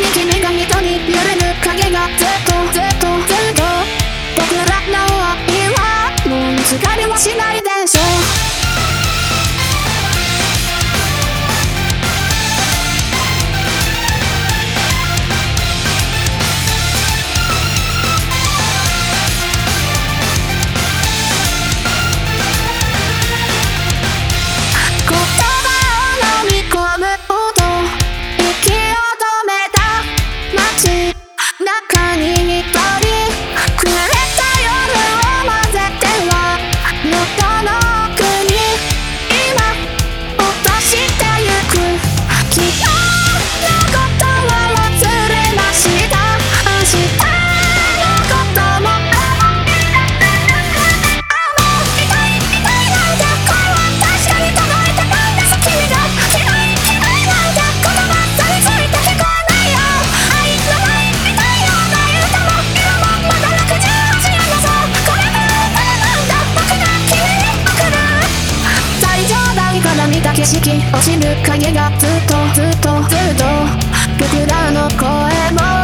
[0.00, 3.62] に君が人に揺れる影がずっとずっとずっと
[4.34, 5.78] 僕らの愛は
[6.26, 8.09] もう疲れはしないでしょ。
[70.40, 70.58] 景色
[70.90, 73.44] 落ちる影がずっとずっとずっと
[74.18, 75.06] 僕らの声
[75.52, 75.79] も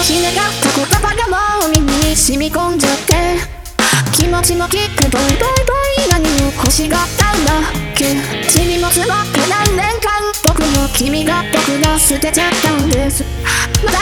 [0.00, 3.14] のひねがった言葉がもう耳に染み込んじゃって
[4.16, 5.74] 気持ちもきっとボイボイボ
[6.06, 8.16] イ何を欲しがったんだっけ
[8.48, 13.24] 塵も積もって何年間僕も君が僕が捨てちゃったんです
[13.84, 13.98] まだ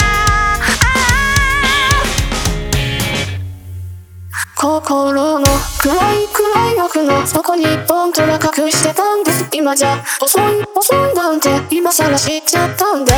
[4.55, 5.47] 心の
[5.81, 9.47] 暗い暗い奥の底に本当は隠してたんです。
[9.53, 10.43] 今じゃ遅い
[10.75, 13.15] 遅いなんて今さら知っちゃったんだ。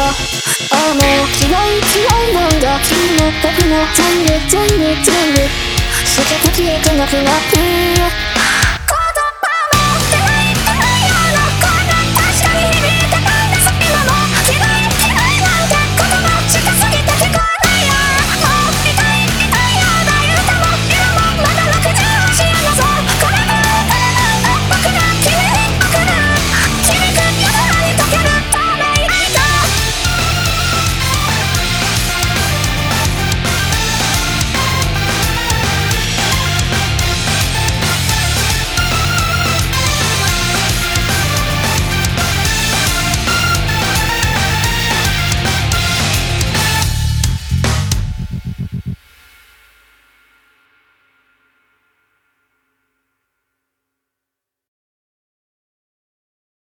[2.91, 5.41] なんだ君も僕も全部全部全部
[6.05, 8.30] 避けて消えてなくなって